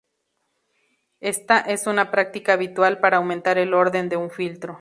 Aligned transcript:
Esta 1.19 1.59
es 1.59 1.85
una 1.85 2.09
práctica 2.09 2.53
habitual 2.53 2.97
para 3.01 3.17
aumentar 3.17 3.59
el 3.59 3.75
orden 3.75 4.09
de 4.09 4.17
un 4.17 4.31
filtro. 4.31 4.79